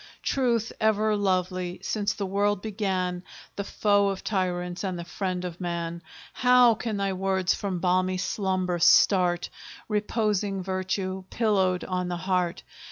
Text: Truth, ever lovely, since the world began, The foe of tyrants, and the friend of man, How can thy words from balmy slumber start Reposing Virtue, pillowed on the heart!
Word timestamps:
Truth, 0.23 0.73
ever 0.81 1.15
lovely, 1.15 1.77
since 1.83 2.11
the 2.13 2.25
world 2.25 2.59
began, 2.63 3.21
The 3.55 3.63
foe 3.63 4.09
of 4.09 4.23
tyrants, 4.23 4.83
and 4.83 4.97
the 4.97 5.03
friend 5.05 5.45
of 5.45 5.61
man, 5.61 6.01
How 6.33 6.73
can 6.73 6.97
thy 6.97 7.13
words 7.13 7.53
from 7.53 7.77
balmy 7.79 8.17
slumber 8.17 8.79
start 8.79 9.51
Reposing 9.87 10.63
Virtue, 10.63 11.25
pillowed 11.29 11.83
on 11.83 12.07
the 12.07 12.17
heart! 12.17 12.63